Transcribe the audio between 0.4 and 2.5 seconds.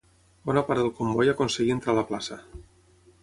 Bona part del comboi aconseguir entrar a la plaça.